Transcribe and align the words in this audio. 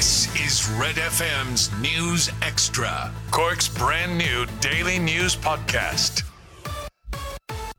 This 0.00 0.34
is 0.34 0.66
Red 0.80 0.94
FM's 0.94 1.70
News 1.78 2.30
Extra, 2.40 3.12
Cork's 3.30 3.68
brand 3.68 4.16
new 4.16 4.46
daily 4.62 4.98
news 4.98 5.36
podcast. 5.36 6.22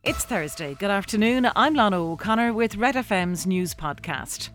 It's 0.04 0.24
Thursday. 0.24 0.76
Good 0.76 0.92
afternoon. 0.92 1.50
I'm 1.56 1.74
Lana 1.74 1.98
O'Connor 1.98 2.54
with 2.54 2.76
Red 2.76 2.94
FM's 2.94 3.48
News 3.48 3.74
Podcast. 3.74 4.50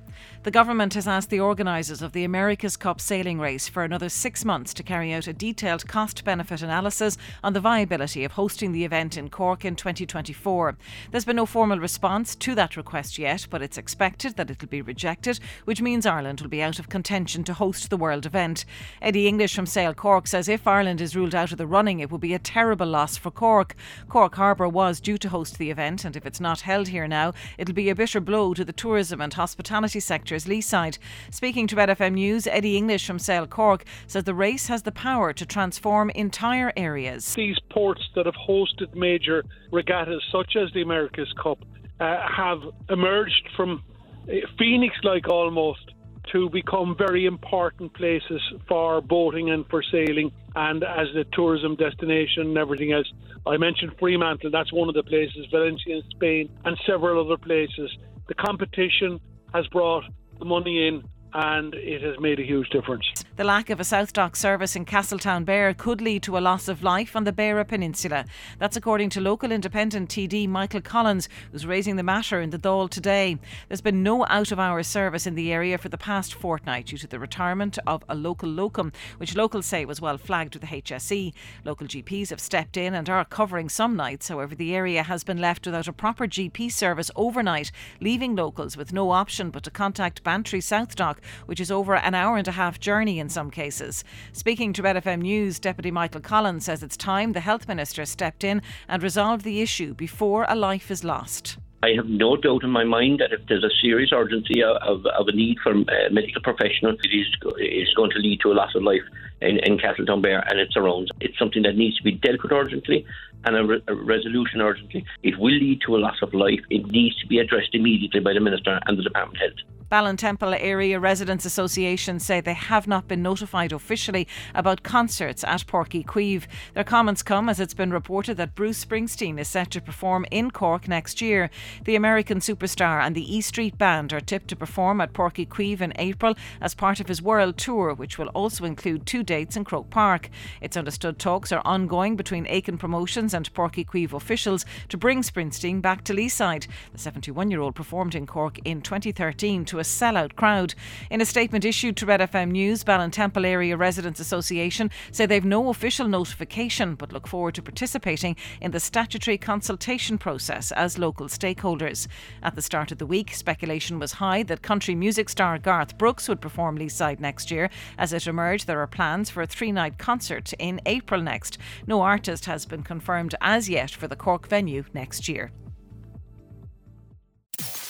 The 0.47 0.53
government 0.53 0.95
has 0.95 1.09
asked 1.09 1.31
the 1.31 1.41
organisers 1.41 2.03
of 2.03 2.13
the 2.13 2.23
America's 2.23 2.77
Cup 2.77 3.01
sailing 3.01 3.41
race 3.41 3.67
for 3.67 3.83
another 3.83 4.09
six 4.09 4.45
months 4.45 4.73
to 4.75 4.85
carry 4.85 5.13
out 5.13 5.27
a 5.27 5.33
detailed 5.33 5.89
cost 5.89 6.25
benefit 6.25 6.63
analysis 6.63 7.19
on 7.43 7.53
the 7.53 7.59
viability 7.59 8.23
of 8.23 8.31
hosting 8.31 8.71
the 8.71 8.85
event 8.85 9.17
in 9.17 9.29
Cork 9.29 9.65
in 9.65 9.75
2024. 9.75 10.77
There's 11.11 11.25
been 11.25 11.35
no 11.35 11.47
formal 11.47 11.81
response 11.81 12.37
to 12.37 12.55
that 12.55 12.77
request 12.77 13.19
yet, 13.19 13.49
but 13.51 13.61
it's 13.61 13.77
expected 13.77 14.37
that 14.37 14.49
it'll 14.49 14.69
be 14.69 14.83
rejected, 14.83 15.41
which 15.65 15.83
means 15.83 16.07
Ireland 16.07 16.41
will 16.41 16.49
be 16.49 16.63
out 16.63 16.79
of 16.79 16.89
contention 16.89 17.43
to 17.43 17.53
host 17.53 17.91
the 17.91 17.97
World 17.97 18.25
event. 18.25 18.65
Eddie 19.03 19.27
English 19.27 19.57
from 19.57 19.67
Sail 19.67 19.95
Cork 19.95 20.29
says 20.29 20.49
if 20.49 20.69
Ireland 20.69 21.01
is 21.01 21.17
ruled 21.17 21.35
out 21.35 21.51
of 21.51 21.59
the 21.59 21.67
running, 21.67 21.99
it 21.99 22.09
will 22.09 22.19
be 22.19 22.35
a 22.35 22.39
terrible 22.39 22.87
loss 22.87 23.17
for 23.17 23.33
Cork. 23.33 23.75
Cork 24.09 24.37
Harbour 24.37 24.69
was 24.69 25.01
due 25.01 25.19
to 25.19 25.29
host 25.29 25.59
the 25.59 25.73
event, 25.73 26.05
and 26.05 26.15
if 26.15 26.25
it's 26.25 26.39
not 26.39 26.61
held 26.61 26.87
here 26.87 27.09
now, 27.09 27.33
it'll 27.59 27.75
be 27.75 27.91
a 27.91 27.97
bitter 27.97 28.21
blow 28.21 28.55
to 28.55 28.65
the 28.65 28.73
tourism 28.73 29.21
and 29.21 29.35
hospitality 29.35 29.99
sectors 30.37 30.47
Leeside. 30.47 30.99
Speaking 31.31 31.67
to 31.69 31.77
Red 31.77 32.13
News, 32.13 32.47
Eddie 32.47 32.77
English 32.77 33.07
from 33.07 33.19
Sail 33.19 33.47
Cork 33.47 33.85
says 34.07 34.25
the 34.25 34.35
race 34.35 34.69
has 34.69 34.83
the 34.83 34.93
power 34.93 35.33
to 35.33 35.47
transform 35.47 36.11
entire 36.11 36.73
areas. 36.77 37.35
These 37.35 37.59
ports 37.71 38.03
that 38.15 38.27
have 38.27 38.35
hosted 38.35 38.95
major 38.95 39.45
regattas, 39.73 40.23
such 40.33 40.57
as 40.57 40.73
the 40.73 40.83
America's 40.83 41.33
Cup, 41.43 41.59
uh, 42.01 42.17
have 42.29 42.61
emerged 42.91 43.49
from 43.57 43.83
uh, 44.29 44.33
Phoenix 44.59 44.95
like 45.03 45.29
almost 45.29 45.93
to 46.33 46.51
become 46.51 46.97
very 46.99 47.25
important 47.25 47.95
places 47.95 48.43
for 48.69 49.01
boating 49.01 49.51
and 49.51 49.65
for 49.71 49.83
sailing 49.83 50.33
and 50.57 50.83
as 50.83 51.07
a 51.15 51.25
tourism 51.33 51.77
destination 51.77 52.49
and 52.49 52.59
everything 52.59 52.93
else. 52.93 53.07
I 53.47 53.57
mentioned 53.57 53.93
Fremantle, 54.01 54.51
that's 54.51 54.73
one 54.73 54.89
of 54.89 54.97
the 54.97 55.05
places, 55.05 55.47
Valencia 55.53 55.97
in 55.97 56.03
Spain, 56.11 56.51
and 56.65 56.77
several 56.85 57.25
other 57.25 57.37
places. 57.37 57.97
The 58.27 58.35
competition 58.35 59.21
has 59.55 59.67
brought 59.69 60.05
the 60.39 60.45
money 60.45 60.89
in 60.89 61.03
and 61.33 61.75
it 61.75 62.03
has 62.03 62.19
made 62.19 62.41
a 62.41 62.43
huge 62.43 62.69
difference. 62.71 63.07
The 63.37 63.45
lack 63.45 63.69
of 63.69 63.81
a 63.81 63.85
South 63.85 64.13
Doc 64.15 64.37
service 64.37 64.75
in 64.75 64.87
Castletownbere 64.87 65.77
could 65.77 66.01
lead 66.01 66.23
to 66.23 66.39
a 66.39 66.41
loss 66.41 66.69
of 66.69 66.83
life 66.83 67.15
on 67.15 67.25
the 67.25 67.33
Beara 67.33 67.69
Peninsula. 67.69 68.25
That's 68.59 68.77
according 68.77 69.11
to 69.11 69.21
local 69.21 69.53
independent 69.53 70.09
TD 70.09 70.49
Michael 70.49 70.81
Collins, 70.81 71.29
who's 71.53 71.67
raising 71.67 71.97
the 71.97 72.03
matter 72.03 72.41
in 72.41 72.51
the 72.51 72.59
Dáil 72.59 72.89
today. 72.89 73.39
There's 73.69 73.83
been 73.83 74.03
no 74.03 74.25
out 74.27 74.53
of 74.53 74.59
hours 74.59 74.87
service 74.87 75.27
in 75.27 75.35
the 75.35 75.53
area 75.53 75.77
for 75.77 75.91
the 75.91 75.99
past 75.99 76.33
fortnight 76.33 76.87
due 76.87 76.97
to 76.97 77.07
the 77.07 77.19
retirement 77.19 77.79
of 77.87 78.03
a 78.09 78.15
local 78.15 78.49
locum, 78.49 78.93
which 79.19 79.37
locals 79.37 79.67
say 79.67 79.85
was 79.85 80.01
well 80.01 80.17
flagged 80.17 80.55
with 80.55 80.63
the 80.63 80.81
HSE. 80.81 81.35
Local 81.65 81.87
GPs 81.87 82.31
have 82.31 82.41
stepped 82.41 82.79
in 82.79 82.95
and 82.95 83.11
are 83.11 83.25
covering 83.25 83.69
some 83.69 83.97
nights. 83.97 84.29
However, 84.29 84.55
the 84.55 84.75
area 84.75 85.03
has 85.03 85.25
been 85.25 85.39
left 85.39 85.67
without 85.67 85.89
a 85.89 85.93
proper 85.93 86.27
GP 86.27 86.73
service 86.73 87.11
overnight, 87.17 87.71
leaving 88.01 88.35
locals 88.35 88.77
with 88.77 88.95
no 88.95 89.11
option 89.11 89.51
but 89.51 89.63
to 89.65 89.71
contact 89.71 90.25
Bantry 90.25 90.63
South 90.63 90.97
Doc 90.97 91.16
which 91.47 91.61
is 91.61 91.71
over 91.71 91.97
an 91.97 92.15
hour 92.15 92.37
and 92.37 92.49
a 92.49 92.53
half 92.53 92.81
journey 92.81 93.19
in 93.19 93.29
some 93.29 93.51
cases. 93.51 94.05
Speaking 94.33 94.73
to 94.73 94.83
Red 94.83 94.97
FM 94.97 95.23
News, 95.23 95.59
Deputy 95.59 95.91
Michael 95.91 96.21
Collins 96.21 96.65
says 96.65 96.83
it's 96.83 96.97
time 96.97 97.33
the 97.33 97.41
Health 97.41 97.69
Minister 97.69 98.05
stepped 98.05 98.45
in 98.45 98.63
and 98.89 99.03
resolved 99.03 99.45
the 99.45 99.61
issue 99.61 99.95
before 99.95 100.47
a 100.49 100.55
life 100.55 100.91
is 100.91 101.05
lost. 101.05 101.59
I 101.83 101.91
have 101.95 102.07
no 102.07 102.37
doubt 102.37 102.65
in 102.65 102.71
my 102.71 102.85
mind 102.85 103.21
that 103.21 103.33
if 103.33 103.47
there's 103.49 103.63
a 103.63 103.71
serious 103.81 104.11
urgency 104.13 104.63
of, 104.63 105.07
of 105.07 105.29
a 105.29 105.33
need 105.33 105.59
for 105.63 105.73
a 105.73 105.81
uh, 105.81 106.11
medical 106.11 106.43
professional, 106.43 106.97
it 107.03 107.11
is, 107.13 107.27
is 107.59 107.95
going 107.95 108.11
to 108.11 108.19
lead 108.19 108.41
to 108.41 108.51
a 108.51 108.55
loss 108.55 108.75
of 108.75 108.83
life 108.83 109.03
in, 109.41 109.59
in 109.59 109.79
Castletownbere 109.79 110.43
and 110.51 110.59
its 110.59 110.75
surrounds. 110.75 111.11
It's 111.21 111.39
something 111.39 111.63
that 111.63 111.77
needs 111.77 111.97
to 111.99 112.03
be 112.03 112.13
dealt 112.13 112.43
with 112.43 112.53
urgently 112.53 113.07
and 113.45 113.57
a, 113.57 113.65
re- 113.65 113.83
a, 113.87 113.95
resolution 113.95 114.61
urgently. 114.61 115.05
It 115.23 115.39
will 115.39 115.53
lead 115.55 115.81
to 115.87 115.97
a 115.97 115.99
loss 115.99 116.17
of 116.23 116.35
life. 116.35 116.61
It 116.71 116.87
needs 116.87 117.21
to 117.21 117.27
be 117.27 117.39
addressed 117.39 117.75
immediately 117.75 118.21
by 118.21 118.33
the 118.33 118.41
Minister 118.41 118.81
and 118.87 118.99
the 118.99 119.03
Department 119.03 119.41
of 119.43 119.51
Health. 119.51 119.76
Ballintemple 119.91 120.57
Area 120.61 120.99
Residents 120.99 121.45
Association 121.45 122.19
say 122.19 122.41
they 122.41 122.55
have 122.55 122.89
not 122.89 123.07
been 123.07 123.23
notified 123.23 123.71
officially 123.71 124.27
about 124.53 124.83
concerts 124.83 125.45
at 125.45 125.65
Páirc 125.65 125.91
Uí 125.91 126.05
Chaoimh. 126.05 126.47
Their 126.75 126.83
comments 126.83 127.23
come 127.23 127.49
as 127.49 127.61
it's 127.61 127.75
been 127.75 127.93
reported 127.93 128.37
that 128.37 128.57
Bruce 128.57 128.85
Springsteen 128.85 129.39
is 129.39 129.47
set 129.47 129.71
to 129.71 129.81
perform 129.81 130.27
in 130.33 130.51
Cork 130.51 130.89
next 130.89 131.23
year. 131.23 131.51
The 131.85 131.95
American 131.95 132.41
superstar 132.41 133.01
and 133.01 133.15
the 133.15 133.37
E 133.37 133.41
Street 133.41 133.79
Band 133.79 134.13
are 134.13 134.21
tipped 134.21 134.49
to 134.49 134.57
perform 134.57 135.01
at 135.01 135.13
Páirc 135.13 135.35
Uí 135.35 135.49
Chaoimh 135.49 135.81
in 135.81 135.93
April 135.97 136.35
as 136.61 136.75
part 136.75 136.99
of 136.99 137.07
his 137.07 137.23
world 137.23 137.57
tour, 137.57 137.95
which 137.95 138.19
will 138.19 138.29
also 138.29 138.65
include 138.65 139.07
two 139.07 139.23
dates 139.23 139.57
in 139.57 139.63
Croke 139.63 139.91
Park. 139.91 140.31
It's 140.61 140.77
understood 140.77 141.21
talks 141.21 141.53
are 141.53 141.63
ongoing 141.65 142.17
between 142.17 142.47
Aiken 142.49 142.77
Promotions 142.77 143.33
and 143.33 143.53
Páirc 143.55 143.75
Uí 143.75 143.87
Chaoimh 143.87 144.15
officials 144.15 144.67
to 144.89 144.97
bring 144.97 145.23
Springsteen 145.23 145.81
back 145.81 146.03
to 146.05 146.13
Leeside. 146.13 146.67
The 146.93 146.99
71 146.99 147.53
year 147.53 147.61
old 147.61 147.77
performed 147.77 148.17
in 148.17 148.27
Cork 148.27 148.59
in 148.65 148.83
2013 148.83 149.65
to 149.67 149.76
a 149.79 149.83
sellout 149.83 150.37
crowd. 150.37 150.75
In 151.11 151.21
a 151.21 151.27
statement 151.27 151.65
issued 151.65 151.97
to 151.97 152.07
Red 152.07 152.21
FM 152.21 152.51
News, 152.51 152.85
Ballintemple 152.85 153.45
Area 153.45 153.77
Residents 153.77 154.21
Association 154.21 154.91
say 155.13 155.27
they've 155.27 155.45
no 155.45 155.69
official 155.69 156.09
notification 156.09 156.95
but 156.95 157.13
look 157.13 157.27
forward 157.27 157.55
to 157.55 157.63
participating 157.63 158.37
in 158.61 158.71
the 158.71 158.81
statutory 158.81 159.39
consultation 159.39 160.19
process 160.19 160.73
as 160.73 160.99
local 160.99 161.29
stakeholders. 161.29 162.07
At 162.43 162.55
the 162.55 162.63
start 162.63 162.93
of 162.93 162.99
the 162.99 163.07
week, 163.07 163.35
speculation 163.35 163.99
was 163.99 164.13
high 164.13 164.43
that 164.45 164.63
country 164.63 164.95
music 164.95 165.29
star 165.29 165.59
Garth 165.59 165.99
Brooks 165.99 166.29
would 166.29 166.41
perform 166.41 166.79
Leeside 166.79 167.21
next 167.21 167.51
year. 167.51 167.71
As 167.99 168.13
it 168.13 168.27
emerged, 168.27 168.67
there 168.67 168.81
are 168.81 168.87
plans 168.87 169.31
for 169.31 169.43
a 169.43 169.47
three 169.47 169.73
night 169.73 169.99
concert 169.99 170.53
in 170.59 170.81
April 170.87 171.21
next. 171.21 171.59
No 171.87 172.03
artist 172.03 172.47
has 172.47 172.67
been 172.67 172.83
confirmed 172.83 173.35
as 173.41 173.69
yet 173.69 173.91
for 173.91 174.09
the 174.09 174.17
Cork 174.17 174.49
venue 174.49 174.85
next 174.95 175.29
year. 175.29 175.53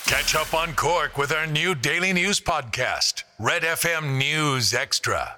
Catch 0.06 0.37
up 0.37 0.55
on 0.55 0.72
Cork 0.75 1.19
with 1.19 1.33
our 1.33 1.49
new 1.49 1.75
daily 1.75 2.12
news 2.12 2.39
podcast, 2.39 3.25
Red 3.41 3.62
FM 3.62 4.19
News 4.19 4.72
Extra. 4.72 5.37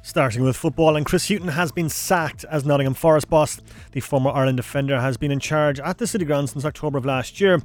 Starting 0.00 0.42
with 0.42 0.56
football, 0.56 0.96
and 0.96 1.04
Chris 1.04 1.28
Hughton 1.28 1.48
has 1.48 1.70
been 1.70 1.90
sacked 1.90 2.44
as 2.44 2.64
Nottingham 2.64 2.94
Forest 2.94 3.28
boss. 3.28 3.60
The 3.92 4.00
former 4.00 4.30
Ireland 4.30 4.56
defender 4.56 4.98
has 4.98 5.18
been 5.18 5.30
in 5.30 5.38
charge 5.38 5.80
at 5.80 5.98
the 5.98 6.06
City 6.06 6.24
Ground 6.24 6.48
since 6.48 6.64
October 6.64 6.96
of 6.96 7.04
last 7.04 7.42
year. 7.42 7.62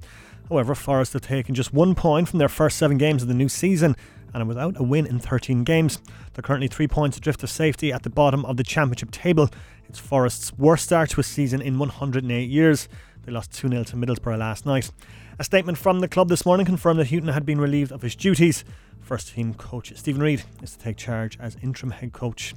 However, 0.50 0.76
Forest 0.76 1.14
have 1.14 1.22
taken 1.22 1.56
just 1.56 1.74
one 1.74 1.96
point 1.96 2.28
from 2.28 2.40
their 2.40 2.50
first 2.50 2.78
seven 2.78 2.98
games 2.98 3.22
of 3.22 3.30
the 3.30 3.34
new 3.34 3.48
season 3.48 3.96
and 4.34 4.44
are 4.44 4.46
without 4.46 4.78
a 4.78 4.84
win 4.84 5.06
in 5.06 5.20
13 5.20 5.64
games. 5.64 6.00
They're 6.34 6.42
currently 6.44 6.68
three 6.68 6.90
points 6.90 7.16
adrift 7.16 7.44
of 7.44 7.50
safety 7.50 7.94
at 7.94 8.04
the 8.04 8.10
bottom 8.10 8.44
of 8.44 8.58
the 8.58 8.64
Championship 8.66 9.12
table. 9.12 9.50
It's 9.88 10.00
Forest's 10.00 10.52
worst 10.58 10.84
start 10.84 11.12
to 11.12 11.22
a 11.22 11.24
season 11.24 11.62
in 11.62 11.80
108 11.80 12.50
years. 12.50 12.90
They 13.24 13.32
lost 13.32 13.54
2 13.54 13.70
0 13.70 13.84
to 13.86 13.96
Middlesbrough 13.96 14.38
last 14.38 14.66
night. 14.66 14.92
A 15.40 15.44
statement 15.44 15.78
from 15.78 16.00
the 16.00 16.08
club 16.08 16.30
this 16.30 16.46
morning 16.46 16.66
confirmed 16.66 17.00
that 17.00 17.08
Hughton 17.08 17.30
had 17.30 17.46
been 17.46 17.60
relieved 17.60 17.92
of 17.92 18.02
his 18.02 18.16
duties. 18.16 18.64
First 19.02 19.34
team 19.34 19.54
coach 19.54 19.94
Stephen 19.96 20.22
Reid 20.22 20.44
is 20.62 20.72
to 20.72 20.80
take 20.80 20.98
charge 20.98 21.38
as 21.40 21.58
interim 21.62 21.92
head 21.92 22.14
coach. 22.14 22.54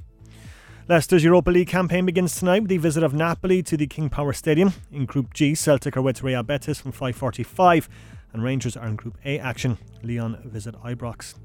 Leicester's 0.87 1.23
Europa 1.23 1.51
League 1.51 1.67
campaign 1.67 2.05
begins 2.05 2.35
tonight 2.35 2.61
with 2.61 2.69
the 2.69 2.77
visit 2.77 3.03
of 3.03 3.13
Napoli 3.13 3.61
to 3.63 3.75
the 3.75 3.87
King 3.87 4.09
Power 4.09 4.31
Stadium. 4.31 4.73
In 4.91 5.05
Group 5.05 5.33
G, 5.33 5.53
Celtic 5.53 5.97
are 5.97 6.01
with 6.01 6.23
Real 6.23 6.43
Betis 6.43 6.79
from 6.79 6.93
5.45 6.93 7.87
and 8.33 8.43
Rangers 8.43 8.77
are 8.77 8.87
in 8.87 8.95
Group 8.95 9.17
A 9.25 9.39
action. 9.39 9.77
Lyon 10.03 10.37
visit 10.45 10.75
Ibrox. 10.75 11.35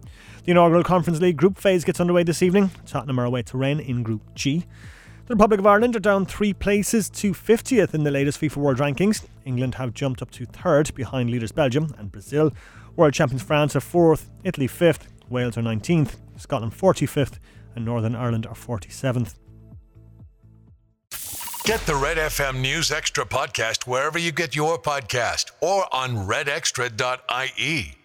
The 0.44 0.52
inaugural 0.52 0.84
Conference 0.84 1.20
League 1.20 1.36
group 1.36 1.58
phase 1.58 1.84
gets 1.84 2.00
underway 2.00 2.22
this 2.22 2.42
evening. 2.42 2.70
Tottenham 2.86 3.18
are 3.18 3.24
away 3.24 3.42
to 3.42 3.56
Rennes 3.56 3.80
in 3.80 4.02
Group 4.02 4.34
G. 4.34 4.64
The 5.26 5.34
Republic 5.34 5.60
of 5.60 5.66
Ireland 5.66 5.94
are 5.94 6.00
down 6.00 6.26
three 6.26 6.52
places 6.52 7.08
to 7.10 7.32
50th 7.32 7.94
in 7.94 8.02
the 8.02 8.10
latest 8.10 8.40
FIFA 8.40 8.56
World 8.56 8.78
Rankings. 8.78 9.24
England 9.44 9.76
have 9.76 9.94
jumped 9.94 10.20
up 10.20 10.32
to 10.32 10.46
third 10.46 10.92
behind 10.94 11.30
leaders 11.30 11.52
Belgium 11.52 11.94
and 11.96 12.10
Brazil. 12.10 12.52
World 12.96 13.14
champions 13.14 13.42
France 13.42 13.76
are 13.76 13.80
fourth, 13.80 14.28
Italy 14.42 14.66
fifth, 14.66 15.06
Wales 15.28 15.56
are 15.56 15.62
19th, 15.62 16.16
Scotland 16.36 16.72
45th, 16.72 17.38
and 17.76 17.84
Northern 17.84 18.16
Ireland 18.16 18.46
are 18.46 18.54
47th. 18.54 19.34
Get 21.64 21.80
the 21.86 21.94
Red 21.94 22.16
FM 22.16 22.60
News 22.60 22.90
Extra 22.90 23.24
podcast 23.24 23.86
wherever 23.86 24.18
you 24.18 24.32
get 24.32 24.56
your 24.56 24.76
podcast 24.76 25.52
or 25.60 25.86
on 25.94 26.16
redextra.ie. 26.16 28.01